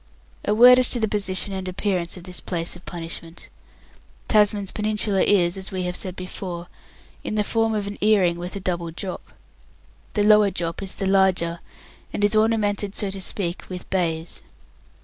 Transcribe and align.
A 0.45 0.55
word 0.55 0.79
as 0.79 0.89
to 0.89 0.99
the 0.99 1.07
position 1.07 1.53
and 1.53 1.67
appearance 1.67 2.17
of 2.17 2.23
this 2.23 2.41
place 2.41 2.75
of 2.75 2.87
punishment. 2.87 3.49
Tasman's 4.29 4.71
Peninsula 4.71 5.21
is, 5.21 5.57
as 5.57 5.71
we 5.71 5.83
have 5.83 5.95
said 5.95 6.15
before, 6.15 6.69
in 7.23 7.35
the 7.35 7.43
form 7.43 7.75
of 7.75 7.85
an 7.85 7.99
earring 8.01 8.39
with 8.39 8.55
a 8.55 8.59
double 8.59 8.89
drop. 8.89 9.31
The 10.15 10.23
lower 10.23 10.49
drop 10.49 10.81
is 10.81 10.95
the 10.95 11.05
larger, 11.05 11.59
and 12.11 12.23
is 12.23 12.35
ornamented, 12.35 12.95
so 12.95 13.11
to 13.11 13.21
speak, 13.21 13.65
with 13.69 13.87
bays. 13.91 14.41